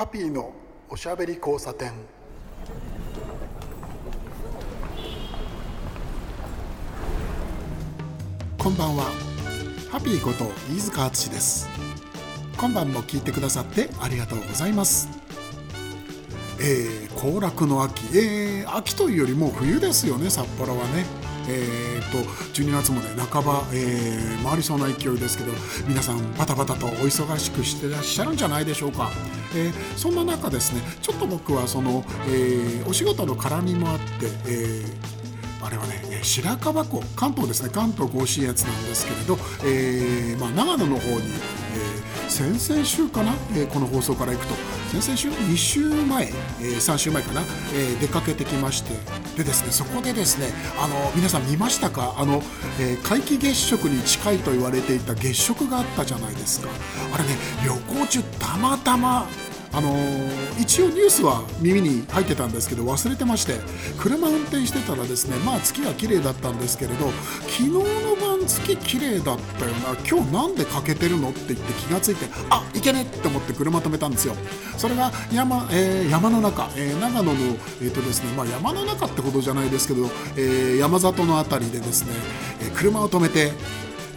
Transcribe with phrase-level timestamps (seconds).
[0.00, 0.54] ハッピーの
[0.88, 1.92] おしゃべり交差点。
[8.56, 9.04] こんばんは。
[9.90, 11.68] ハッピーこと飯塚敦です。
[12.56, 15.06] 今晩も聞いてくださってありがとうございます。
[16.58, 21.19] えー、行楽の秋、えー、秋というよりも冬ですよね札幌はね。
[21.50, 22.18] えーと、
[22.54, 25.52] 12月もね半ば、えー、回りそうな勢いですけど
[25.88, 29.10] 皆さんバタバタとお忙しくしてらっしゃるんじゃないでしょうか、
[29.54, 34.04] えー、そんな中ですねちょっと僕はその、えー、お仕事の絡みもあって、
[34.46, 34.84] え、
[35.62, 37.70] あれはね白樺湖関東ですね。
[37.70, 41.32] 関東甲信越なんですけれど、えまあ、長野の方に、
[42.40, 44.54] 先々週かな、えー、この放送から行くと。
[44.98, 48.94] 先々週？2週前、えー、3週前かな、えー、出かけてきまして。
[49.36, 50.46] でですねそこでですね
[50.78, 52.14] あの皆さん見ましたか？
[52.16, 52.42] あの、
[52.80, 56.70] えー、皆既月食に近いと言われていた月食があったじゃないですか。
[57.12, 59.28] あれね旅行中たまたま
[59.72, 63.54] あのー、一応ニュースは耳に入ってたんですけど忘れてまして
[64.00, 67.80] 車運転してたらですねまあ月が綺麗だったんですけれど昨日の
[68.16, 69.96] 晩月綺麗だったよな。
[70.08, 71.30] 今日なんで欠けてるの？
[71.30, 74.34] って言って気がついてあいけねって思って車止めたんですよ。
[74.76, 77.32] それが山,、えー、山の中、えー、長野の、
[77.82, 82.12] えーとですねまあ、山の中ってほどじゃないですけど、えー山里の辺りでですね、
[82.62, 83.52] え車を止めて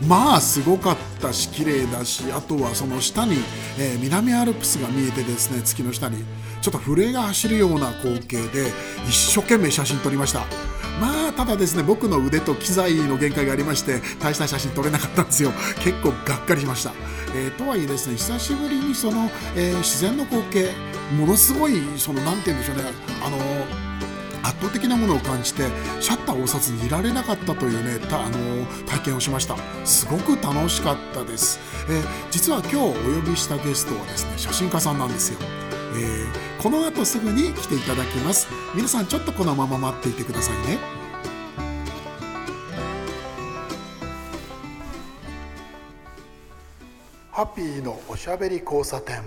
[0.07, 3.35] まあすごかったし綺麗だしあとはその下に、
[3.79, 6.23] えー、南アルプスが見えてですね月の下に
[6.61, 8.71] ちょっと震えが走るような光景で
[9.07, 10.45] 一生懸命写真撮りました。
[11.01, 15.51] まあただですね僕の腕と機材の限界がありまして大した写真撮れなかったんですよ。
[15.79, 16.93] 結構がっかりしました、
[17.35, 20.69] えー、とはいえですね久しぶりにその、えー、自然の光景
[21.17, 22.83] ものすごいその何て言うんでしょうね
[23.25, 23.37] あの
[24.47, 25.63] 圧倒的なものを感じて
[25.99, 29.55] シャッターを押さずにいられなかったというねあの体験をしました。
[29.85, 35.39] すごく楽しかったです、えー、実は今日お呼びしたゲストはですね写真家さんなんですよ。
[35.95, 38.47] えー、この後すぐに来ていただきます。
[38.75, 40.77] 皆さんちょっとこのまま待っていてくださいね。
[47.31, 49.21] ハッピーのおしゃべり交差点。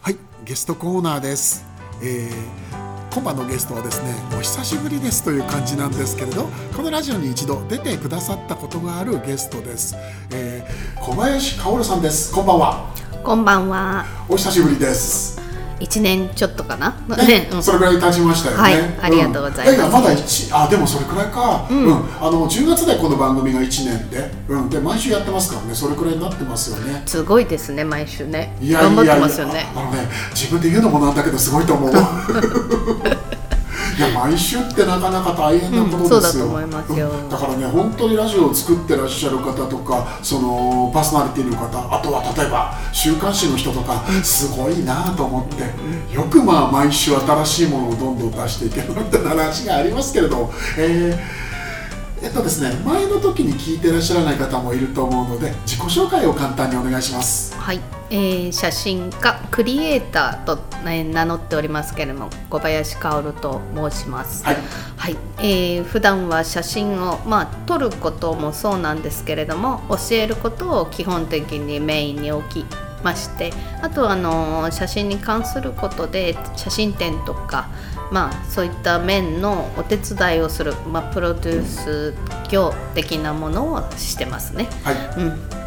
[0.00, 1.64] はいゲストコーナーです、
[2.02, 6.44] えー今晩のゲストはですねお久しぶりですという感じなんですけれど
[6.76, 9.96] このラジオに一度出てくださったことがあるゲストです、
[10.30, 12.32] えー、小林薫さんです。
[12.32, 12.94] こんばんは。
[13.24, 14.04] こんばんは。
[14.28, 15.37] お久しぶりです
[15.80, 16.96] 一年ちょっとかな？
[17.16, 18.62] ね、それぐらい経ちましたよね。
[18.62, 19.76] はい、ありがとうございます。
[19.76, 21.66] いやまだ一、あ、でもそれくらいか。
[21.70, 25.74] うん、あの十月でこの番組が一年で、うん、で毎週やってますからね。
[25.74, 27.02] それくらいになってますよね。
[27.06, 28.56] すごいですね、毎週ね。
[28.60, 29.66] いや頑張ってますよね。
[29.74, 31.92] あのね、自分で言うのもなんだけど、すごいと思う。
[33.98, 36.78] いや毎週ってなかなか大変なことですよ、うん、だ
[37.36, 50.48] からね本当にラジオを作ってらっしゃる方とかそのパーソナリティの方あとは例えば週刊誌の人とかすごいなと思ってよくまあ毎週新しいものをどんどん出していけるみたいな話がありますけれど、
[50.78, 51.47] えー
[52.20, 57.54] えっとですね、前の時に聞いてらっしゃらない方もいると思うので自己紹介を簡単にお願いします。
[57.56, 57.80] はい、
[58.10, 64.44] えー、写真家クリエイターと、ね、名乗っておりますけれども小林薫と申します。
[64.44, 64.56] はい、
[64.96, 65.16] はい。
[65.38, 72.66] えー、普段は写真を、まあ、撮ることもそうなんですけれども教えることを基本的にメインに置き
[73.04, 77.68] ましてあとあの写真に関することで写真展とか
[78.10, 82.14] まあ、そういった面のお手伝いをする、まあ、プロデュース
[82.50, 84.68] 業的なものをしてますね。
[84.82, 85.58] はい、うん。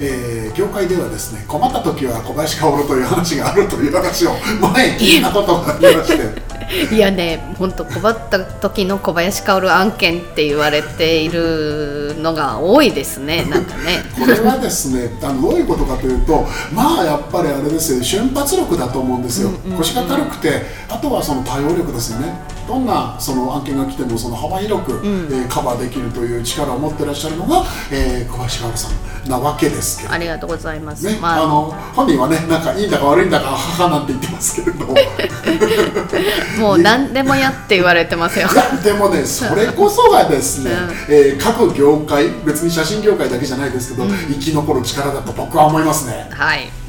[0.00, 4.32] えー、業界ではですね困った時は小林薫という話があるという話を
[4.74, 6.45] 前聞いたことがありまして
[6.92, 14.02] いやね本当困った時の小林薫案件って言われているのが多いですねなんかね。
[14.18, 22.56] これはですねあのどういうことかというとまあやっぱりあれですよ瞬発力だと思うんですよ、うんうん、腰が軽くてあとはその対応力ですよね。
[22.66, 30.12] どんなその案件が来てもその幅広く、うん、えー、カバーできるという力を持ってらっしゃるのが、えー、小林薫さんなわけですけど。
[30.12, 34.86] ありがとうございます、ね、まあ、あの本人はねなんかいいんだか悪いんだか母なんて言ってますけれど。
[36.60, 38.48] もう何でもやって言われてますよ。
[38.82, 40.70] でもねそれこそがですね、
[41.08, 46.28] うん、えー、各業界別に写真業界だけじゃないですけど、うん、生き残る力だと僕は思いますね。
[46.30, 46.85] はい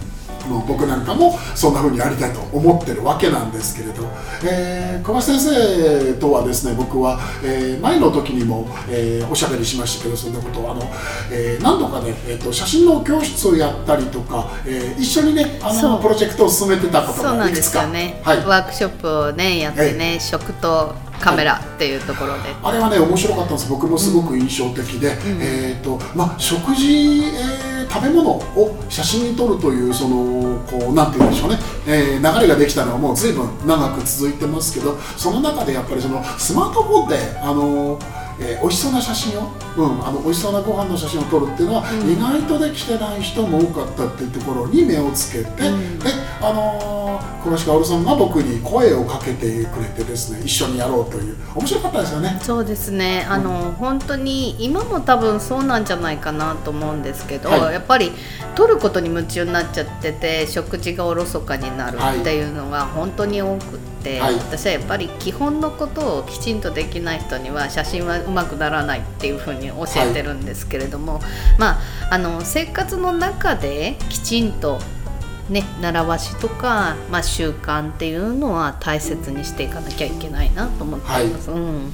[0.47, 4.03] の僕なんかもそんな風にやりたいと思ってるわけなんですけれど、
[4.45, 10.81] えー、小林先生とはですね僕は、えー、前の時にも、えー、おしゃべりしましたけどそんなことをあの、
[11.31, 23.69] えー、何度かね、えーと、写真の教室をやったりとか、えー、一緒にねあのプロジェクトを進めてたことがいくつか、ねはい、ワークショップをねやってね、食とカメラっていうところで、あれはね面白かったんです。
[23.69, 31.57] 僕もすごく印象的で、うん、えっ、ー、とまあ食事、えー食べ物を写真に撮るというそのこうなんて言うんでしょうね、
[31.88, 51.36] えー、流れができたのはもう随分長く続いてますけどその中でやっぱりそのスマートフォンであのーえー、美味しそうな写真を、うん、あの美味しそうなご飯の写真を撮るっていうのは、うん、意外とできてない人も多かったっていうところに目をつけて、うん、であのー、小林薫さんが僕に声をかけてくれてですね一緒にやろうという。
[51.56, 52.39] 面白かったですよね。
[52.44, 53.25] そうですね。
[53.28, 58.12] あの、うん、本当に今も多分そうなんじゃないかなと思うんですけど、はい、やっぱり
[58.56, 63.80] 撮ることに夢中になっちゃってて食事がおろそかになるっていうのが本当に多く
[64.19, 71.23] はい、私はやっぱり基本のことをきちんとできない人には写真はうまくならないっていうふうに教えてるんですけれども、はい、
[71.57, 71.79] まあ
[72.11, 74.79] あの生活の中できちんと
[75.49, 81.59] ね、習わしとか、まあ、習慣っていうのは大切にしていかなきゃいけないなと思っています、はい。
[81.59, 81.91] うん、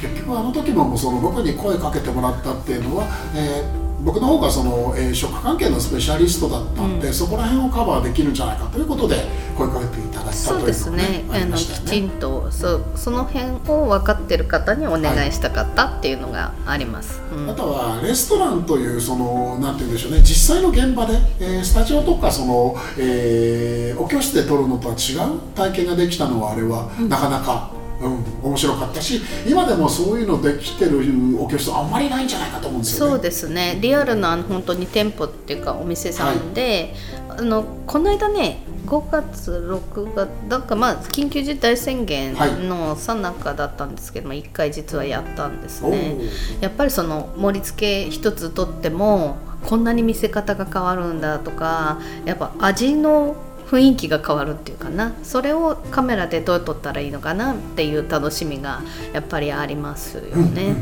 [0.00, 9.24] 結局あの時もその僕に声かけてもらったっていうのは、えー僕の方がその、えー、食関係のスペシャリストだったんで、うん、そこら辺をカバーできるんじゃないかということで
[9.56, 31.00] 声かけていただいたそうですね、ね、あのきちんとそその辺を分かってる方にお願いしたかったっていうのがあります、はいうん、あとはレストランというそのなんて言うんでしょうね実際の現場で、えー、スタジオとかその、えー、お教室で撮るのとは違う体験ができたのはあれは、うん、なかなかうん、面白かったし今でもそういうのできてる
[31.40, 33.12] お教室あんまりないんじゃないかと思うんですよね。
[33.12, 36.94] そうですねリアルな本当に店舗っていうかお店さんで、
[37.28, 42.34] はい、あのこの間ね5月6月なんかまあ緊急事態宣言
[42.68, 46.16] のさなかだったんですけども、はい、1回実はやったんですね。
[46.60, 53.34] やっぱりその盛り付け一つとってもこんなに見せ方が変わるんだとかやっぱ味の
[53.66, 55.12] 雰囲気が変わるっていうかな。
[55.22, 58.82] それをカメラでどう撮ったらいいのかなっていう楽しみが
[59.12, 60.76] やっぱりありますよね。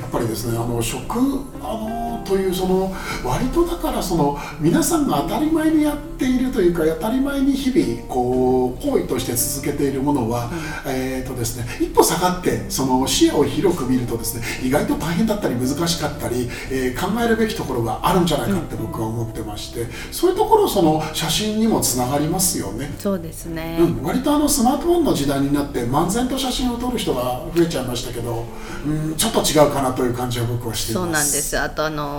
[0.00, 1.18] やっぱりですねあの食
[1.60, 10.50] あのというその割とだからその皆さんが当たり前にやっているというか当たり前に日々こう行為として続けているものは、
[10.86, 22.90] うん、えーとですね、一歩下がってその視野を広く見るとですね意外と大変だったり難しかったり、えー、考えるべきところがあるんじゃないかって僕は思ってまして、うん、そういうところその写真にもつながりますよね。
[22.98, 28.44] そうですね、うん、割とあのスマートフォンの時代になって漫然と写真を撮る人が増えちゃいましたけど、
[28.86, 31.04] うん、ちょっと違うかなという感じは僕はしています。
[31.04, 31.58] そうなんです。
[31.58, 32.11] あとあの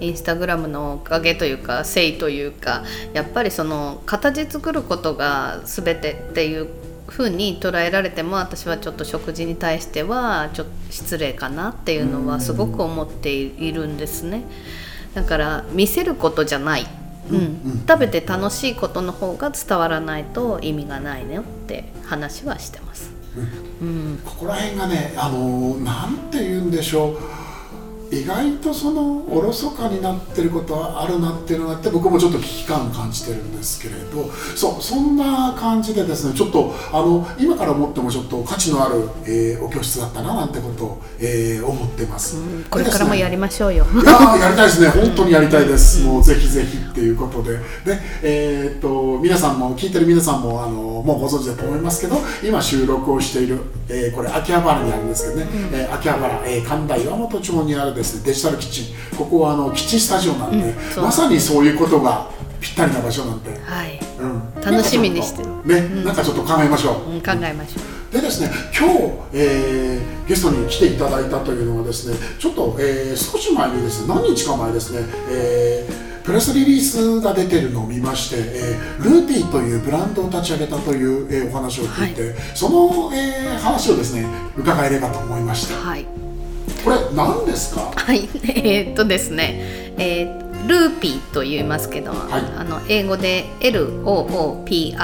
[0.00, 6.68] インスタグラムのおかげというか誠意というかやっぱりその形作ることが全てっていう
[7.08, 14.44] ふうに捉えられても私はちょっと食事に対してはちょっと失礼かなっていうのはすごく思っているんですね。
[15.14, 16.86] だから見せることじゃない。
[17.30, 23.12] うん、食べて楽しいことの方が伝わらないと意味がないねって話はしてます。
[23.80, 27.18] うん、ここら辺がねあのなんて言うんでしょう
[28.12, 44.88] 意外とそのおろそかになってることはあるなっていうのがあって僕もちょっと危機感を感じてるんですけれどそうそんな感じでですねちょっとあの今から思ってもちょっと価値のある、えー、お教室だったななんてことを、えー、思ってます、うん、これからもやりましょうよ、いややりたいですね。
[44.88, 47.52] 本当にやりたいです、もうぜひぜひっていうことで。
[47.52, 47.62] で、
[48.22, 63.98] えー、っと皆さんも聞いてる皆さんもあのもうご存知だと思いますけど今収録をしている、えー、これ秋葉原にあるんですけどね、うん、えー、秋葉原、えー、神田岩本町にあるですねデジタルキッチンここはあのキッチンスタジオなんで、うん、まさにそういうことがぴったりな場所なんで、はい。
[64.20, 65.48] うん、楽しみにしてる。
[65.64, 68.12] ね、うん、なんかちょっと考えましょう、うん、考えましょう。
[68.12, 75.00] でですね今日、えー、ゲストに来ていただいたというのはですねちょっと、えー、少し前にですね何日か前ですね、
[75.30, 85.74] えー、プレスリリースが出てるのを見まして、えー、ルーティーというブランドを立ち上げたという、えー、お話を聞いて、はい、その、えー、話をですね伺えればと思いました。
[85.76, 86.21] はい
[86.84, 87.92] これ何ですか？
[87.94, 88.28] はい。
[88.44, 89.92] えー、っとですね。
[89.98, 92.20] えー、ルーピーと言いますけど、はい、
[92.56, 94.96] あの英語で LOOPIE、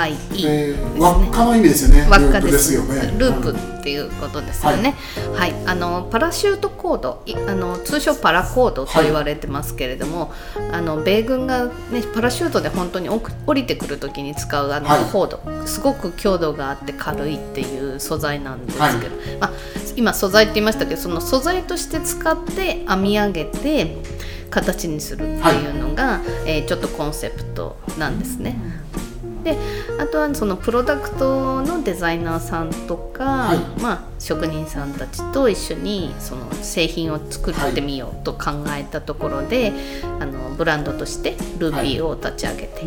[0.46, 2.08] えー、輪っかの意味ですよね。
[2.10, 2.72] 輪っかです。
[2.74, 3.14] よね。
[3.18, 3.54] ループ
[3.88, 4.94] っていうことですよね、
[5.34, 11.72] はい、はい、あのパラシュートコードあの通称パラコードと言われてますけれども、はい、あの米軍が、ね、
[12.14, 19.52] パラシュートで本当に降りてくる時に使うあのコード、すごく強度があって軽いっていう素材なんですけど、まあ、
[19.96, 23.96] 今素材って言いましたけどその素材として使って編み上げて
[24.50, 28.56] 形にするっていうのが、はい、えー、ちょっとコンセプトなんですね。
[29.48, 29.56] で
[29.98, 39.80] あとはそのプロダクトのデザイナーさんとか、はい、まあ、職人さんたちと一緒にその製品を作ってみようと考えたところで、はい、
[40.20, 42.84] あのブランドとしてルービーを立ち上げて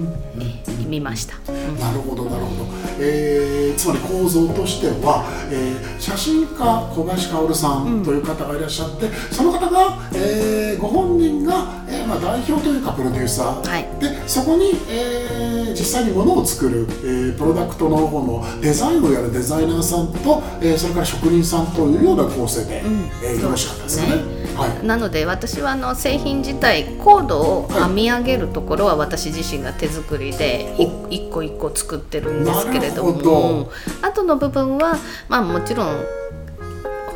[0.87, 1.35] み、ました。
[1.79, 13.87] なるほどなるほど、えー、つまり構造としては、えー、写真家小林薫さんという方がいらっしゃって、うん、その方が、えー、ご本人が、えーまあ、代表というかプロデューサー、はい。
[13.99, 22.81] でそこに、えー実際に物を作る、えープロダクトの方のデザインをやるデザイナーさんと、えーそれから職人さんというような構成で、
[23.23, 24.23] えーよろしかったですよね。
[24.55, 24.85] はい。
[24.85, 30.75] なので私はあの製品自体コードを編み上げるところは私自身が手作りで
[31.09, 33.69] い一個一個作ってるんですけれども。
[34.01, 34.97] あとの部分は
[35.29, 36.03] まあもちろん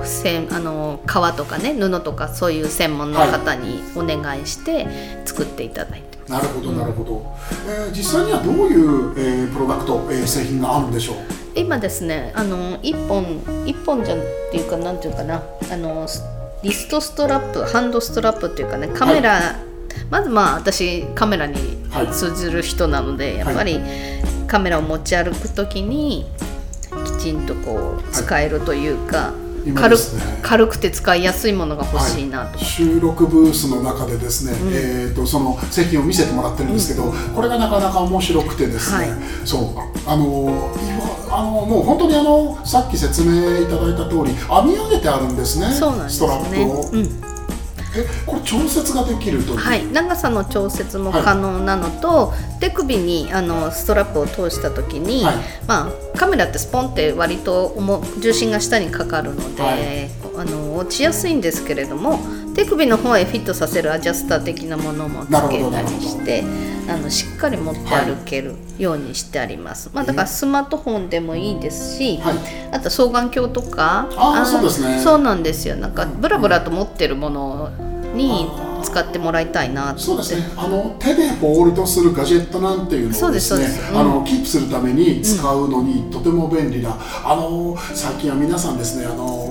[0.05, 4.87] せんあの革とかね布とかそういう専門の方にお願いして
[5.25, 7.35] 作っていただいてなるほどなるほど、
[7.67, 11.15] えー実際にはどういう、えープロダクト、えー製品があるんでしょう？
[11.55, 14.17] 今ですねあの一本一本じゃっ
[14.51, 16.07] ていうかなんていうかなあの
[16.63, 19.55] リストストラップハンドストラップっていうかねカメラ、
[20.09, 21.55] まずまあ私カメラに
[21.91, 22.07] はい。
[22.07, 23.79] 通ずる人なので、やっぱり
[24.47, 26.25] カメラを持ち歩く時に
[27.05, 29.97] きちんとこう使えるというか、今軽
[30.41, 32.59] 軽くて使いやすいものが欲しいなと。
[32.59, 39.17] 収録ブースの中でですね、えー、とその製品を見せてもらってるんですけど、これがなかなか面白くてですね、はい。
[39.45, 39.61] そう。
[40.07, 40.71] あの
[41.27, 45.71] 今あのもう本当にあのさっき説明いただいた通り編み上げてあるんですね。
[45.71, 46.89] そうなんですストラッねプを、。
[46.91, 47.34] うん
[47.95, 55.35] えこれ調節ができるという、はい、長さの調節も可能なのと、手首にあのストラップを通した時に、はい。
[55.67, 60.25] まあ、カメラってスポンって割と重重心が下にかかるので、はい。
[60.37, 62.19] あの落ちやすいんですけれども
[62.55, 66.43] 手首の方へフィットさせるアジャスター的なものもつけたりして
[66.87, 72.35] あのしっかり持って歩けるようにしてあります、まあ、だからスマートフォンでもいいですし、はい。
[72.71, 74.99] あと双眼鏡とかあそうですね。
[74.99, 75.75] そうなんですよ。
[75.75, 77.71] なんかブラブラと持ってるもの
[78.15, 78.49] に
[78.83, 80.47] 使ってもらいたいなそうですね。
[80.55, 89.44] あの手でホールドするガジェットなんていうのをですすねあのキープするために使うのにとても便利な、あの最近は皆さんですねあの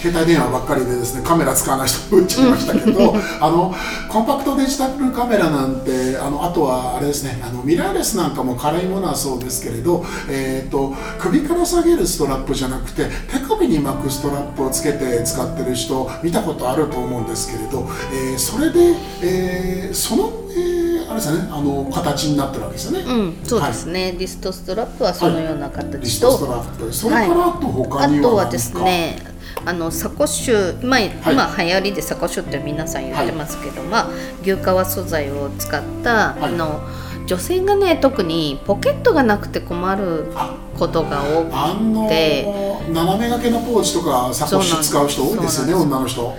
[0.00, 3.74] 携帯電話ばっかりでですねカメラ使わない人もいっちゃいましたけど あの
[4.08, 23.04] コンパクトデジタルカメラなんてあのあとはあれですねあのミラーレスなんかも軽いものはそうですけれど、えー、と首から下げるストラップじゃなくて手首に巻くストラップをつけて使ってる人見たことあると思うんですけれど、えーそれで、えーその、えーあれですねあの形になってるわけですよね。
[23.06, 26.92] うん、そうですね、リストストラップはそのようなリ形ストストと、ラップ。
[26.92, 34.08] それからあと他あにはとはですねあのサコッシュ、まあ今流行りでサコッシュって皆さん言ってますけど、まあ、
[34.42, 36.42] 牛革素材を使った、い。
[36.42, 36.80] あの
[37.26, 40.56] 女性がね特にポケットがなくて困るあ。
[40.78, 42.46] ことが多くあので
[42.92, 46.36] 斜め掛けのポーチとかサコッシュ使う人多いですよね女の人。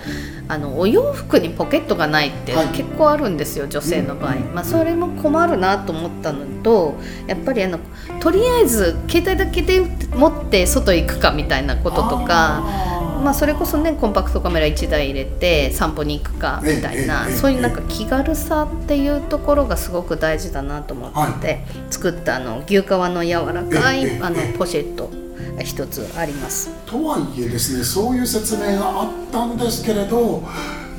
[0.48, 2.68] あのお洋服にポケットがないってはい。
[2.68, 6.96] 結構あるんですよ、女性の場合、まあ、それも困るなと思ったのと
[7.28, 7.78] やっぱりあの
[8.18, 9.80] とりあえず携帯だけで
[10.12, 12.89] 持って外行くかみたいなこととか。
[13.20, 25.10] まあ、それこそねコンパクトカメラ1台入れて散歩に行くかみたいなそういうなんか気軽さっていうところがすごく大事だなと思って作ったあの牛革の柔らかいあのポシェット
[25.56, 26.70] が一つあります。
[26.86, 30.42] とはいえですねそういう説明があったんですけれど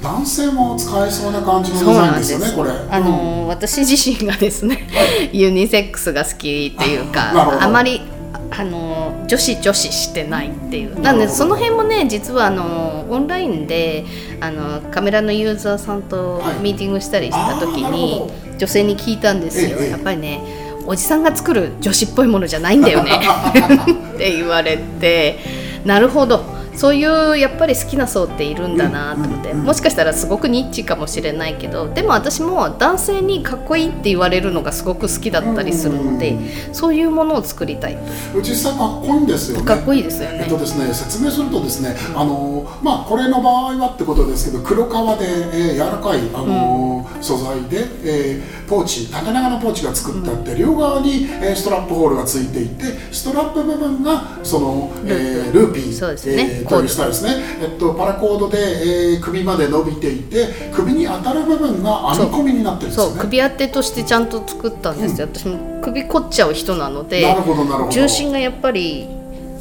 [0.02, 2.72] 男性も使えそうな感じのデザインですよねこれ。
[2.72, 4.88] あのー私自身がですね、
[5.34, 8.02] ユニセックスが好きっていうかあまり
[8.50, 10.96] あのー女子女子してないっていう。
[11.00, 11.26] ななるほど。
[11.26, 14.06] のでその辺もね実はあのーオンラインで
[14.40, 16.56] あのーカメラのユーザーさんとはい。
[16.60, 19.90] ミーティングしたりした時に女性に聞いたんですよ、ええ。
[19.92, 20.42] やっぱりね
[20.86, 23.12] おじさんが作る女子っぽいものじゃないんだよね。
[24.16, 25.38] って言われて
[25.86, 26.44] なるほど
[26.76, 36.38] そういうやっぱり好きな層っているんだなと思って、うんうんうんもしかしたらすごくニッチかもしれないけどでも私も男性にかっこいいって言われるのがすごく好きだったりするので、
[36.74, 37.96] そういうものを作りたい
[38.34, 38.42] と。
[38.42, 39.66] 実際かっこいいんですよね。
[39.66, 40.40] かっこいいですよね。
[40.44, 56.48] えっとですね、説明するとですね、あのまあこれの場合はってことですけど黒革で、えー柔らかいあの、素材で、えーポーチ縦長のポーチが作ってあって、両側に、えーストラップホールがついていてストラップ部分がその、えールーピーそうですね。
[56.60, 63.18] えーというスタイルですね、えっと、パラコードで、えー首まで伸びていて首に当たる部分が編み込みになってるんですそう。
[63.18, 67.92] 首当てとしてちゃんと作ったんですよ、私も首凝っちゃう人なのでなるほどなるほど。
[67.92, 69.08] 重心がやっぱり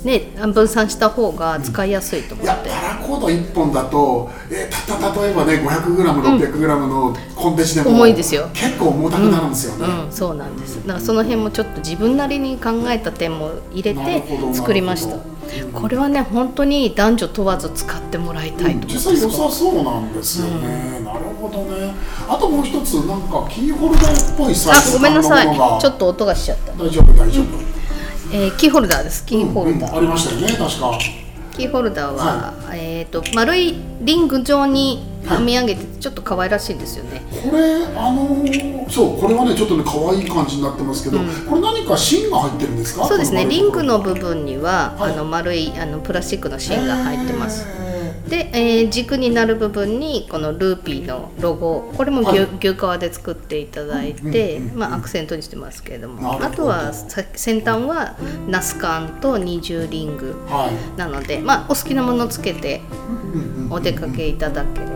[0.04, 8.48] ね分散した方が使いやすいと思いやって、パラコード1本だと、えー、たった例えばね 500g600g のコンテンチでも、重いですよ。
[8.52, 10.80] 結構重たくなるんですよね、うん、そうなんです。
[10.86, 14.22] だからその辺もちょっと自分なりに考えた点も入れて
[14.54, 15.18] 作りました。
[15.72, 21.92] これはね本当に男女問わず使ってもらいたいと実際良さそうなんですよね、なるほどね。
[22.28, 25.46] あともう一つなんかキーホルダーっぽいサイあズごめんなさい。
[25.80, 27.46] ちょっと音がしちゃった、大丈夫大丈夫、
[28.32, 29.24] えーキーホルダーです。
[29.26, 29.98] キーホルダー、うんうん。
[29.98, 30.98] ありましたよね確か。
[31.56, 37.22] キーホルダーは、えっ、と丸いリング状に編み上げててちょっと可愛らしいんですよね。
[37.50, 41.26] これあのーそうこれはねちょっとね可愛い感じになってますけど、うん。
[41.46, 43.04] これ何か芯が入ってるんですか？
[43.06, 43.44] そうですね。
[43.46, 45.12] リングの部分には、はい。
[45.12, 47.66] あの丸いあのプラスチックの芯が入ってます。
[47.68, 47.89] へ
[48.30, 56.40] で、えー軸になる部分にこのルーピーのロゴこれも牛,、はい牛革で作っていただいて、まあ、アクセントにしてますけれども。
[56.42, 58.16] あとはさ先端は
[58.48, 60.36] ナスカンと二重リング。
[60.96, 62.80] なので、まあ、お好きなものつけて
[63.68, 64.92] お出かけいただければ、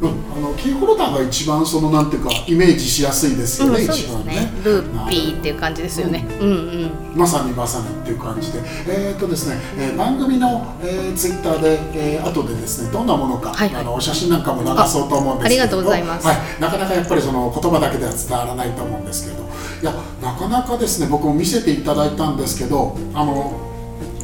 [0.00, 0.10] うん。
[0.10, 4.32] あのキーホルダーが一番そのなんていうかイメージしやすいですよね、うん一番ね。
[4.32, 4.50] すね。
[4.64, 6.26] ルーピーっていう感じですよね。
[6.40, 6.90] うんうん。
[7.14, 13.68] まさにまさにっていう感じで、えーとですねえー番組の、えー、ツイッターで、えー後でですねどんなものか、はい。
[13.68, 16.26] はいあの写真なんかも流そうと思うんですけどあありがとうございます。
[16.26, 19.40] はい、なかなかやっぱりその言葉だけでは伝わらないと思うんですけど。
[19.80, 23.58] いやなかなかですね僕も見せていただいたんですけどあの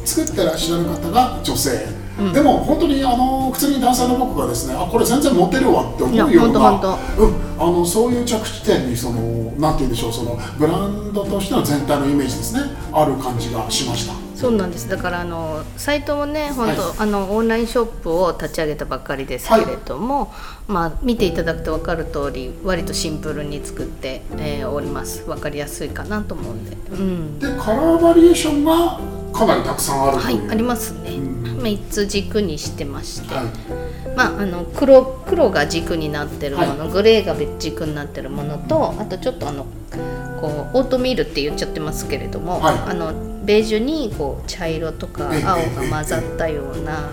[0.05, 1.85] 作ってらっしゃる方が女性、
[2.19, 2.33] うん。
[2.33, 6.59] でも本当にあの普通に男性の僕がですねあこれ全然モテるわって思うような
[7.17, 9.21] うん、あのそういう着地点にその
[9.57, 14.26] なんて言うんでしょうそのブランドとしての全体のイメージですねある感じがしました。
[14.37, 14.87] そうなんです。
[14.87, 20.31] だからあのサイトもね本当、はいあのオンラインショップを立ち上げたばっかりですけれども、
[20.67, 25.23] まあ見ていただくと分かる通り割とシンプルに作って、えーおります。
[25.25, 28.99] 分かりやすいかなと思うんで、うん、でカラーバリエーションが
[29.33, 30.39] かなりたくさんあるとはい。
[30.49, 31.43] ありますね、うん。
[31.57, 33.45] まあ、3つ軸にしてまして、はい。
[34.15, 39.65] まあ、あの黒黒が軸になってるもの、グレーが軸になってるものとあとちょっとあの
[40.41, 42.77] こうオートミールって言っちゃってますけれども、はい。
[42.89, 47.09] あのベージュにこう茶色とかええ青が混ざったような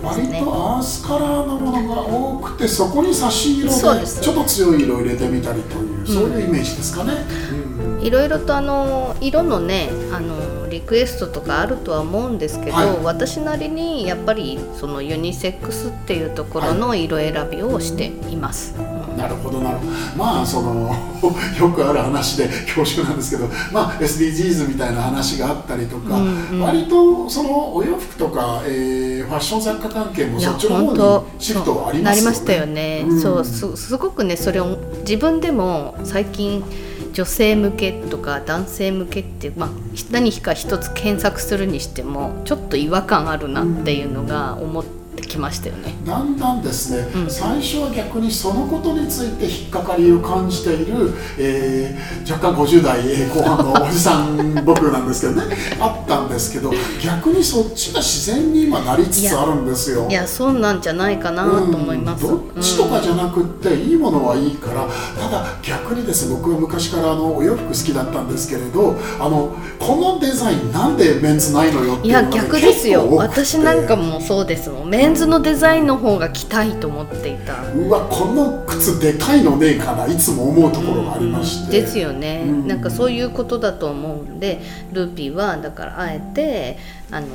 [0.00, 0.40] ものですね。
[0.40, 7.12] 割とアースカラーのものが多くてそこに差し色でちょっと強い色を入れてみたりというそういうイメージですかね。
[7.52, 7.68] うん
[8.00, 18.74] いろいろとあの色のねあのリクエストとかあるとは思うんですけど、はい私なりにやっぱりそのユニセックスっていうところの色選びをしています。
[18.78, 19.92] うんなるほどなるほど。
[20.16, 20.94] まあその
[21.58, 26.60] よくある話で恐縮なんですけど、まあ、SDGs みたいな話があったりとか、うんうん。
[26.60, 32.14] 割とそのお洋服とか、えーファッション雑貨関係もそっちの方にシフトはありますよね。
[32.14, 33.20] なりましたよね、うん。
[33.20, 36.64] そうすすごくねそれを自分でも最近
[37.12, 39.70] 女性向けとか男性向けって、まあ、
[40.10, 45.94] 何か一つ検索するにしてもちょっと違和感あるなっていうのが思ってきましたよね。
[46.04, 47.30] だんだんですね、うん。
[47.30, 55.56] 最初は逆にそのことについて引っかかりを感じている、えー若干50代後半のおじさん僕なんですけどね。
[55.80, 60.06] あったんですけど逆にそっちが自然に今なりつつあるんですよ。
[60.08, 62.26] いやそうなんじゃないかなと思います。
[62.26, 62.54] うん。
[62.54, 64.86] どっちとかじゃなくって、いいものはいいから
[65.20, 73.08] ただ逆にですね僕は昔からあのお洋服好きだったんですけれどあのこのデザインなんでメンズないのよっていやいうのがね逆ですよ。
[73.16, 74.88] 私なんかもそうですもん。
[74.88, 77.54] メンズのデザインの方が着たいと思っていた。
[77.72, 82.66] うわこの靴でかいのねえかないつも思うところがありまして、ですよね、うん。
[82.68, 84.60] なんかそういうことだと思うんで
[84.92, 86.78] ルーピーはだからあえて
[87.10, 87.26] あの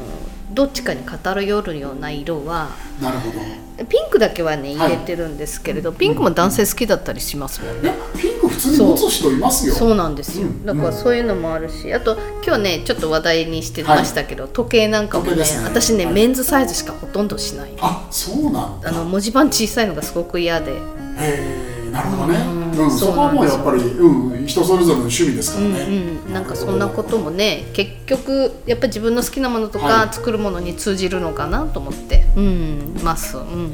[0.51, 2.69] どっちかに偏るような色は
[3.01, 3.39] なるほど。
[3.85, 7.91] ピンクだけはねはい入れてるんですけれど、ピンクも男性好きだったりしますもんね。
[8.15, 9.73] ピンク普通に持つ人いますよ。
[9.73, 9.95] そう。
[9.95, 10.63] なんですよ、うん。
[10.63, 15.43] だからそういうのもあるしあと今日ねちょっと話題にしてましたけど、時計なんかもねね。
[15.63, 16.13] 私ね、はい。
[16.13, 17.71] メンズサイズしかほとんどしない。
[17.81, 18.89] あそうなんだ。
[18.89, 20.73] あの文字盤小さいのがすごく嫌で。
[20.73, 20.77] へ
[21.19, 22.39] えなるほどね。
[22.39, 22.63] うん。
[22.73, 25.85] うん、そこはもうやっぱり、うん、人それぞれの趣味ですかうんらね、
[26.25, 30.07] うん、なんかそんなこともね結局やっぱり自分の好きなものとはい。
[30.07, 33.71] か作るものに通じるのかなと思って、うんます、うん、い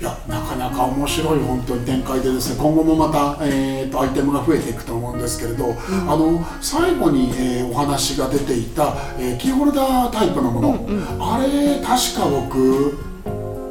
[0.00, 2.56] やなかなか面白い本当に展開でですね。
[2.58, 5.74] 今後もまた、えーとアイテムが増えていくと思うんですけれど、
[6.08, 10.86] あの最後に、えーお話が出ていた、えーキーホルダータイプのもの、
[11.20, 12.96] あれ確か僕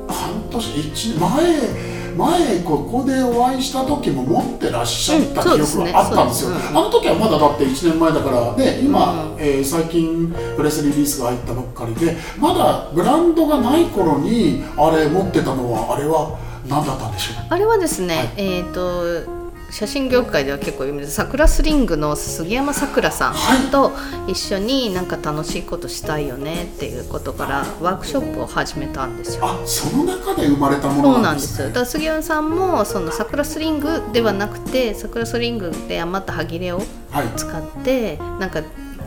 [0.08, 9.40] 半年一前前ここでお会いした時も持ってらっしゃった記憶があったんですよ、あの時はまだだって1年前だからで今、うん。
[9.40, 17.46] えー最近プレスリリースが入ったばっかりでまだブランドがない頃にあれ持ってたのはあれは何だったんでしょう？
[17.50, 18.30] あれはですね、はい。
[18.38, 19.39] えっ、と
[19.72, 23.92] 写真業界では結構有名です桜スリングの杉山さくらさんはいと
[24.28, 29.46] 一緒になんか楽しいことしたいよねっていうことからワークショップを始めたんですよ。
[29.46, 31.38] あその中で生まれたもそうのななんでよ。
[31.38, 38.64] んですすねだ杉山さんもその桜スリングではなくて桜スリングで余った端切れをはい使ってなんか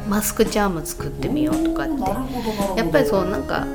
[0.09, 3.67] マスクチャーム作ってみようとかってやっぱりそうなんか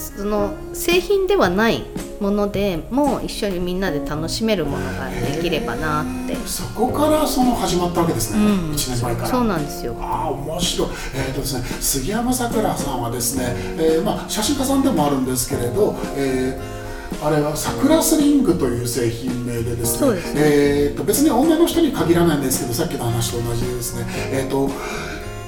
[0.00, 1.84] その製品ではない
[2.20, 9.28] ものでもう一緒にみんなで楽しめるものができればなって、そこからその始まったわけですね、うん、1年前から。
[9.28, 9.96] そうなんですよ。
[10.00, 13.44] ああ面白い、えーとですね、杉山さくらさんはですね、
[13.78, 16.80] えーまあ、写真家さんでもあるんですけれど、えー
[17.22, 20.20] あれはサクラスリングという製品名でですねね。
[20.36, 24.70] えー、と別に女の人に限らないんですけどさっきの話と同じでですね、えー、と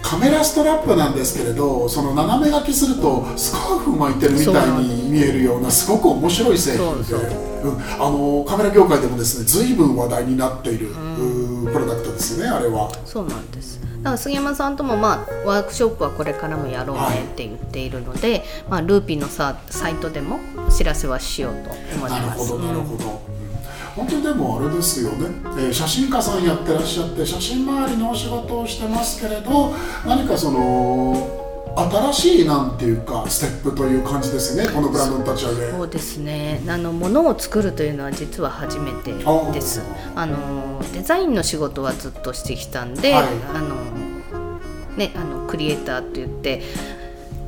[0.02, 7.20] カメラストラップなんですけれどその斜め書きするとスカーフ巻いてるみたいに見えるようなすごく面白い製品でそう
[7.62, 12.90] うん、あのカメラ業界でもですね随分話題になっている、うープロダクトですよねあれは。
[13.04, 13.80] そうなんです。
[13.98, 22.12] だから杉山さんとも、まあ、ワークショップはこれからもやろうねって言っているので、まあ、ルーピーのさサイトでもお知らせはしようと思います。
[22.12, 23.31] なるほどなるほど、うん
[23.94, 25.26] 本当にでもあれですよね、
[25.58, 29.72] えー写真家さんやってらっしゃって写真周りのお仕事をしてますけれど
[30.06, 31.42] 何かその
[31.74, 35.70] 新しいなんていうかステップという感じですよねこのブランドの立ち上げ。
[35.70, 36.60] そうですね。
[36.68, 39.80] あの物を作るというのは実は初めてです。
[40.14, 43.24] あのデザインの仕事はずっとしてきたんで、はい。
[43.54, 43.76] あの
[44.96, 46.62] ねあのクリエイターって言って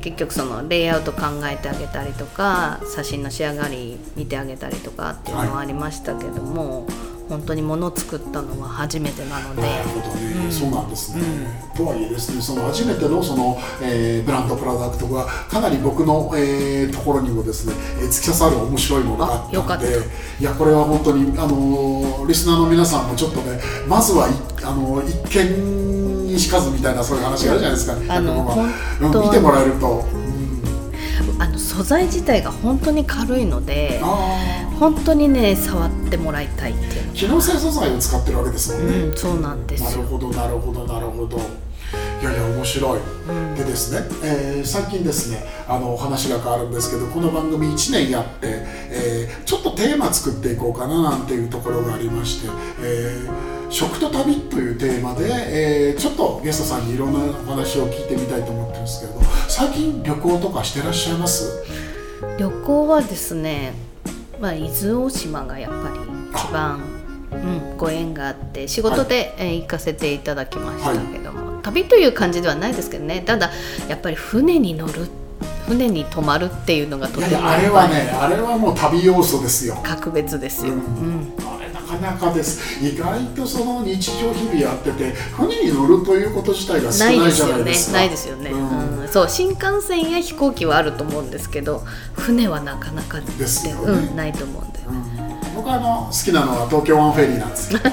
[0.05, 6.85] 結局そのレイアウト考えてあげたりとか写真の仕上がり見てあげたりとかっていうのはありましたけども、
[7.27, 9.63] 本当に物を作ったのは初めてなので。
[9.63, 10.51] なるほどね、うん。
[10.51, 11.23] そうなんですね、
[11.75, 19.87] とはいえですねその初めてのその、えーブランドプロダクトがかなり僕の、えーところにもですね、えー突き刺さる面白いものがあったので
[20.39, 24.31] いやこれは本当に、あのーリスナーの皆さんもちょっとねまずはい、
[24.63, 25.84] あのー一見
[26.35, 31.41] にしかずみたいなそういう話があるじゃないですか、あの見てもらえると、うん。
[31.41, 37.13] あの素材自体が本当に軽いのであ本当にね触ってもらいたいっていう。
[37.13, 39.89] 機能性素材を使ってるわけですもんね、うん、そうなんですよ。
[39.89, 41.37] なるほどなるほどなるほど。
[42.21, 42.99] いやいや面白い、
[43.55, 52.49] でですね、えー最近ですねあのお話が変わるんですけどこの番組1年やって、えーちょっとテーマ作っていこうかななんていうところがありまして
[52.81, 59.13] 「えー食と旅」というテーマで、えーちょっとゲストさんにいろんなお話を聞いてみたいと思ってるんですけど
[59.47, 61.63] 最近旅行とかしてらっしゃいます？
[62.37, 63.73] 旅行はですね、
[64.41, 65.99] まあ、伊豆大島がやっぱり
[66.33, 66.81] 一番、
[67.31, 67.35] う
[67.75, 73.51] ん、ご縁があって仕事で、えー行かせていただきましたけども、旅という感じではないですけどねただ
[73.87, 75.07] やっぱり船に乗る
[75.67, 79.77] 船に泊まるっていうのがとてもあれはねあれはもう旅要素ですよ。
[79.83, 80.73] 格別ですよ。
[80.73, 80.81] ううん。
[80.81, 81.44] んあれな
[81.95, 82.83] かなかです。
[82.83, 89.01] 意外とその日常日々やってて船に乗るということ自体が少ないじゃですよねないですかないですよね、うん。
[89.01, 89.07] うん。
[89.07, 94.07] そう新幹線や飛行機はあると思うんですけど船はなかなかですよね。
[94.09, 95.55] うん、ないと思うんでうん。
[95.55, 97.69] 僕はあの好きなのは東京湾フェリーなんです。
[97.69, 97.89] け ど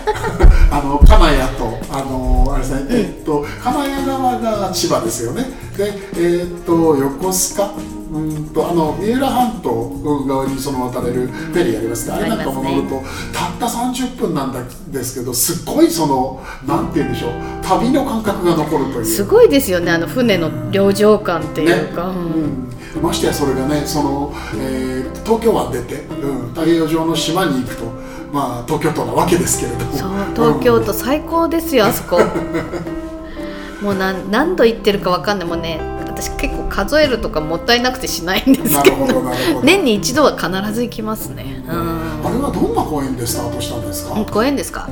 [0.70, 5.50] あの金谷とあのあれですね、えっと金谷川が千葉ですよね。
[5.76, 7.72] でえっと横須賀
[8.12, 9.90] うんとあの三浦半島
[10.26, 17.32] 側にその渡れるフェリーありますね、あれなんかも乗ると、たった30分なんですけどすっごいそのなんて言うんでしょう。
[17.62, 19.04] 旅の感覚が残るという。
[19.04, 19.90] すごいですよね。
[19.92, 22.68] あの船の旅情感っていうか、うん。
[22.96, 24.92] うん、ましてやそれがねその、えー
[25.24, 27.84] 東京湾出て、うん、太平洋上の島に行くと、
[28.32, 29.92] まあ、東京都なわけですけれども。
[29.92, 32.20] そう東京都最高ですよあそこ。
[33.82, 35.48] もう何何度行ってるかわかんない。
[35.48, 35.80] もうね
[36.12, 39.06] 私結構数えるとかもったいなくてしないんですけど。
[39.06, 39.22] どど。
[39.62, 41.62] 年に一度は必ず行きますね。
[41.66, 42.26] うん。
[42.26, 44.82] あれはどんな公園でスタートしたんですか、うんご縁ですか？
[44.82, 44.88] は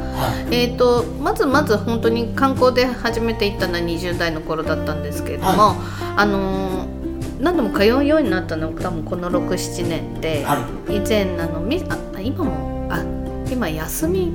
[0.50, 0.54] い。
[0.54, 5.76] えー、とまずまず本当に観光で初めて行ったのは20代の頃だったんですけれども、
[6.16, 7.00] あのー
[7.40, 13.02] 何度も通うようになったのが多分この67年で、は以前あのみあ今もあ
[13.50, 14.32] 今休み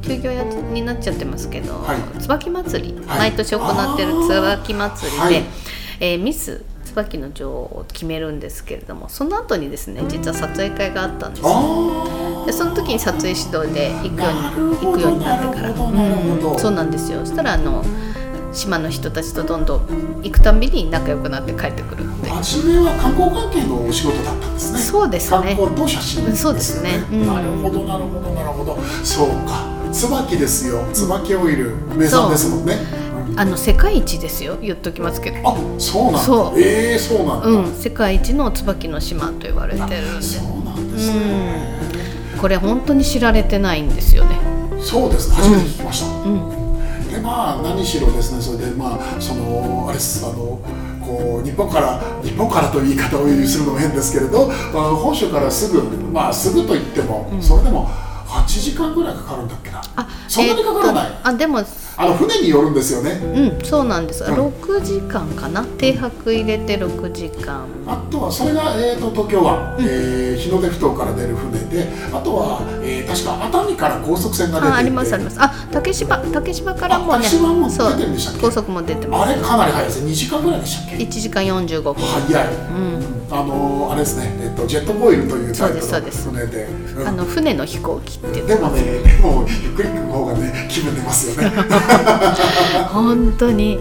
[0.00, 2.18] 休業やになっちゃってますけど、はい。
[2.18, 3.18] 椿祭り、はい。
[3.18, 5.44] 毎年行ってる椿祭りで、はい
[6.00, 11.42] えーミス椿の女王を決めるんですけれどもその後にですね実は撮影会があったんです。
[12.46, 15.70] でその時に撮影指導で行くように行くようになってから。
[15.70, 17.20] うんそうなんですよ。
[17.20, 17.84] そしたらあの
[18.52, 24.78] 島の人たちとどんどん行くたんびに仲良くなって帰ってくる初めは観光関係のお仕事だったんですね。
[24.80, 25.38] そうですね。
[25.38, 27.04] 観光と写真そうですね。
[27.12, 27.26] うん。
[27.26, 28.76] なるほどなるほどなるほど。
[29.04, 29.64] そうか。
[29.92, 30.84] 椿ですよ。
[30.92, 31.76] 椿オイル。
[31.94, 32.74] 名産ですもんね。
[32.74, 33.09] う。
[33.09, 34.58] んあの世界一ですよ。
[34.60, 35.36] 言っときますけど。
[35.48, 36.18] あそうなんだ。
[36.20, 36.60] そう。
[36.60, 40.22] ええそうなんだ、うん世界一の椿の島と言われてるんで。
[40.22, 41.78] そうなんですね、
[42.40, 44.36] これ本当に知られてないんですよね。
[44.80, 47.08] そうですね初めて聞きました、うん。
[47.10, 48.40] でまあ何しろですね。
[48.40, 50.24] それでまあそのあれです。
[50.24, 50.60] あの
[51.04, 57.88] こう日本から日本からという言い方をするのも変ですけれど、まあ、本州からすぐまあすぐと言っても、それでも
[58.28, 59.82] 8時間ぐらいかかるんだっけな。
[59.96, 61.64] あそんなにかからない、えーあでも
[62.02, 64.34] あの船によるんですよね、うんそうなんです、うん。
[64.34, 65.62] 6時間かな。
[65.64, 67.66] 停泊入れて6時間。
[67.86, 71.86] あとはそれが、えー、と東京湾、えー日の出ふ頭から出る船で。
[72.10, 75.36] あとは、えー確か熱海から高速船が出てあありますあります。
[75.40, 78.40] あ竹芝竹芝からもねあ竹芝もそう出てるんでしたっけ？
[78.40, 79.30] 高速も出てます。
[79.32, 80.02] あれかなり早いです。
[80.02, 81.94] ね2時間ぐらいでしたっけ？1時間45分。
[81.94, 87.08] 早い、うんあのあれですね、えっと、ジェットボイルというタイトルの船で、うん。
[87.08, 88.40] あの船の飛行機って。
[88.40, 91.50] いうでもねでもゆっくり行く方がね気分出ますよね。
[92.92, 93.78] 本当に。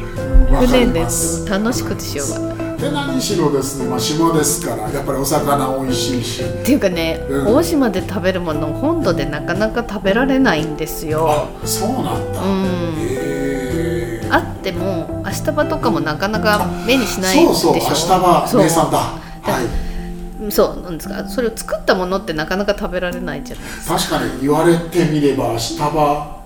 [0.51, 1.05] 船で
[1.49, 2.29] 楽しくてしょう。
[2.31, 6.43] がないで何しろですね、まあ、島ですからやっぱりお魚美味しいし。
[6.43, 7.55] っていうかね、うん。
[7.55, 11.27] 大島で食べるもの本土でなかなか食べられないんですよ。
[11.27, 14.31] あそうなんだ、うん。
[14.31, 17.53] あっても明日葉とかもなかなか目にしないでしょ。
[17.53, 18.61] そうそう明日はそう。
[18.61, 20.51] 名産だはい。
[20.51, 23.97] そうなんですかそれを作ったものってなかなか食べられないじゃないですか。
[23.97, 26.39] 確かに言われてみれば明日は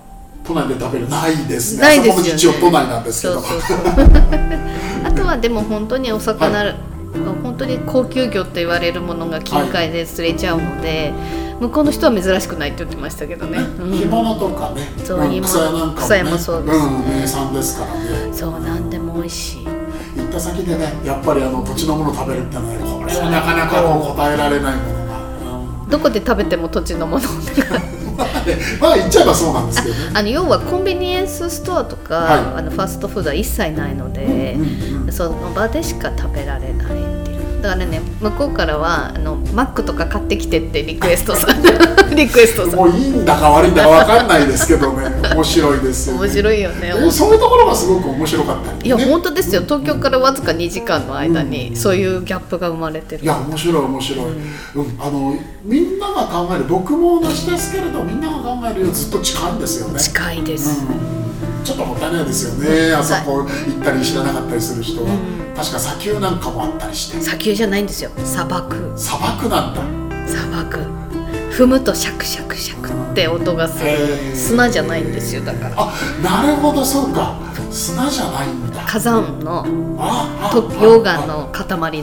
[0.44, 1.82] 都内で食べるないですね。
[1.82, 2.30] ないですよね。
[2.34, 3.38] 一応都内なんですけど。
[5.04, 6.74] あとはでも本当にお魚、
[7.42, 11.12] 本当に高級魚って言われるものが近海で釣れちゃうので、
[11.60, 13.90] 向こうの人は珍しくないって言ってましたけどね、うん。
[13.92, 16.78] 干物とかね、そうん干物草屋なんかも、ね、もそうです。
[16.78, 18.32] ん、名産ですからね。
[18.32, 19.83] そうなんでも美味しい
[20.16, 25.24] 行った先でねやっぱりあの土地のもの食べるってのはねこれはなかなか答えられないものが、うん
[25.88, 27.22] どこで食べても土地のもの。
[28.16, 30.00] まあねまあ言っちゃえばそうなんですけどね。
[30.14, 32.38] あの要はコンビニエンスストアとか、はい。
[32.58, 34.58] あのファストフードは一切ないので、う
[35.02, 35.12] んうん。
[35.12, 36.90] その場でしか食べられないっ
[37.24, 37.33] ていう
[37.64, 41.48] だからね向こうからはあのマックとか買ってきてってリクエストさ
[42.14, 45.08] リクエストさもういいんだか悪いんだかわかんないですけどね。
[45.34, 46.20] 面白いですよね。
[46.20, 47.10] 面白いよね。
[47.10, 49.62] そういうところがすごく面白かったり、ね、いや本当ですよ。
[49.62, 53.24] 東京からわずか2時間の間にそういうギャップが生まれてる。
[53.24, 59.98] いや面白い面白い、うんあのみんなが考える僕も同じですけれどみんなが考えるよりずっと近いんですよね。
[59.98, 61.13] 近いです、うん
[61.64, 62.92] ちょっともったいないですよね。
[62.92, 63.48] あそこ行っ
[63.82, 65.08] たり知らなかったりする人は、
[65.56, 67.20] 確か砂丘なんかもあったりして。
[67.20, 68.10] 砂丘じゃないんですよ。
[68.22, 68.92] 砂漠。
[68.96, 69.80] 砂漠なんだ。
[70.28, 70.78] 砂漠。
[71.50, 74.36] 踏むとシャクシャクシャクって音がする。
[74.36, 75.74] 砂じゃないんですよだから。
[75.78, 77.36] あなるほどそうか。
[77.70, 78.82] 砂じゃないんだ。
[78.82, 82.02] 火山の溶岩の塊なの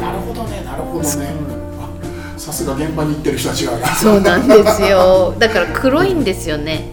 [0.00, 1.34] なるほどねなるほどね。
[1.80, 3.86] あさすが現場に行ってる人は違うな。
[3.88, 5.34] そうなんですよ。
[5.38, 6.92] だから黒いんですよね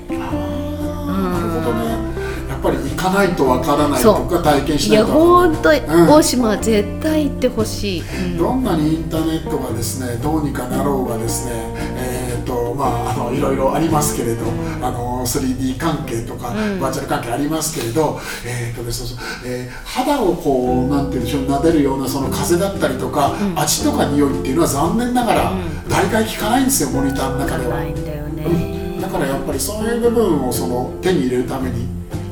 [3.09, 5.11] かないとわからないとか体験しないとい。
[5.11, 6.09] 本当にうん。
[6.09, 8.37] 大島は絶対行ってほしい、うん。
[8.37, 11.51] どんなにインターネットがですねどうにかなろうがですね
[11.97, 14.45] えーとまああのいろいろありますけれど
[14.81, 16.79] あの 3D 関係とか、うん。
[16.79, 25.89] バーチャル関係ありますけれどえーとですねえー肌をこうなんていうんでしょう撫でるようなその風だったりとか、味とか匂いっていうのは残念ながら、うん。
[25.89, 27.77] 大概効かないんですよモニターの中では。
[27.77, 27.91] ない。
[27.91, 28.99] んだよね。
[29.01, 31.87] だからやっぱりそういう部分をその手に入れるために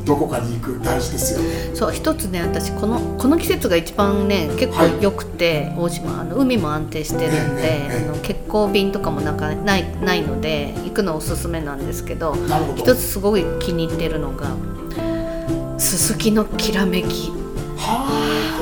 [0.06, 1.76] どこかに行く大事ですよね。
[1.76, 12.36] そう一つね私このこの季節が一番ね結構はい良くて、大島あの海も安定してるんで、ええええあの欠航便とかもなんかないないので行くのおすすめなんですけど。
[12.76, 14.48] 一つすごい気に入ってるのが
[15.78, 17.43] すすきのきらめきはあ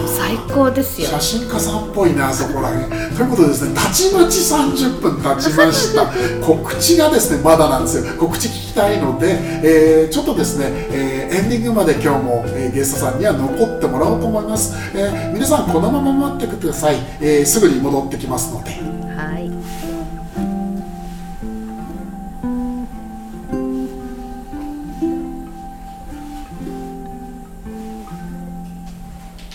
[0.08, 2.90] 最高ですよ写真家さんっぽいなそこらへん。
[2.90, 6.06] ということでですね、たちまち30分経ちました。
[6.44, 8.04] 告知がですね、まだなんですよ。
[8.20, 14.74] 告知聞きたいので、えーちょっとですね、えーエンディングまで今日も、えーゲストさんには残ってもらおうと思います。
[14.96, 16.96] えー皆さんこのまま待ってください。
[17.20, 19.01] えーすぐに戻ってきますので。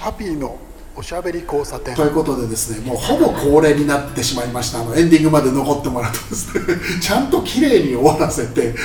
[0.06, 0.56] ハッピーの
[0.94, 1.96] おしゃべり交差点。
[1.96, 4.78] ということでですねもうほぼ恒例になってしまいました。
[4.80, 6.62] あのエンディングまで残ってもらってですね。
[7.02, 8.76] ちゃんと綺麗に終わらせてで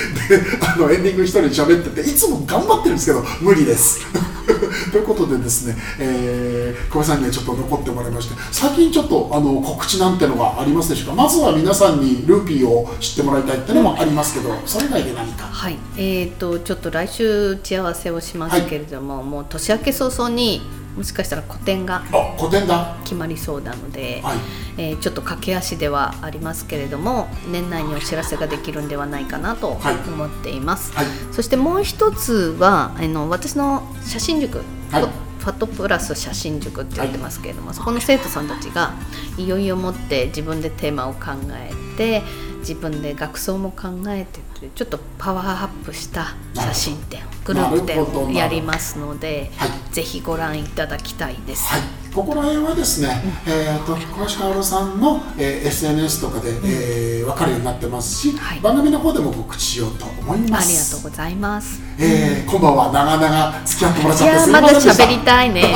[0.67, 3.99] あのエンディング一人で喋ってていつも頑張ってるんですけど無理です。
[4.91, 11.21] ということでですね、えー、小林さんにはちょっと残ってもらいまして最近ちょっとあの告知なんてのがありますでしょうか？
[11.21, 15.45] まずは皆さんにルーピーを知ってもらいたいっていうのもありますけどそれ以外で何か？
[15.45, 20.61] はい、えー、とちょっと来週打ち合わせをしますけれども、もう年明け早々に
[20.95, 22.03] もしかしたら個展が
[23.03, 24.37] 決まりそうなので、はい。
[24.77, 29.95] えーちょっと駆け足ではありますけれども年内にお知らせができるんではないかなとはい。
[29.95, 31.05] 思っています、はい。
[31.31, 34.59] そしてもう一つはあの私の写真塾、
[34.91, 35.03] はい。
[35.03, 38.93] ファットプラス写真塾って言ってますけれども、そこの生徒さんたちが
[39.37, 42.21] いよいよもって自分でテーマを考えて
[42.61, 44.39] 自分で学装も考えて
[44.75, 51.65] ちょっとパワーアップした写真展グループ展をやりますので、はいぜひご覧いただきたいです。
[51.67, 51.81] はい、
[52.15, 53.09] ここら辺はですね、
[53.45, 60.91] えー、と小林薫さんの、えー SNS とかで、えー分かるようになってますし、はい番組の方でも告知しようと思いまありがす。
[61.01, 61.81] とうございます。
[61.99, 64.69] えーこんばんは、長々付き合ってもらっちゃってまだ。
[64.69, 65.73] 喋りたいね。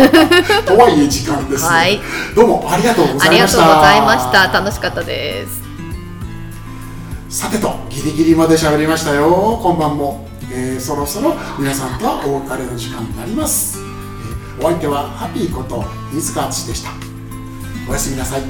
[0.64, 2.00] とはいえ時間ですね、はい
[2.34, 3.76] どうもありがとうごありがとうざいました。
[3.76, 4.46] ございました。
[4.58, 5.69] 楽しかったです。
[7.30, 10.26] さてと、ギリギリまで喋りましたよ、こんばんも。
[10.52, 13.78] えーそろそろ皆さんとはお別れの時間になります。
[13.78, 16.90] えーお相手はハッピーこと飯塚敦でした。
[17.88, 18.42] おやすみなさい